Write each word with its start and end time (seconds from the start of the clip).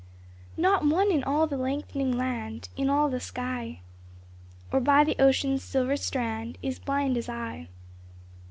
Not 0.57 0.83
one 0.83 1.11
in 1.11 1.23
all 1.23 1.45
the 1.45 1.57
lengthening 1.57 2.17
land, 2.17 2.69
In 2.75 2.89
all 2.89 3.07
the 3.07 3.19
sky, 3.19 3.81
Or 4.71 4.79
by 4.79 5.03
the 5.03 5.15
ocean's 5.21 5.63
silver 5.63 5.95
strand, 5.95 6.57
Is 6.63 6.79
blind 6.79 7.17
as 7.17 7.29
I 7.29 7.67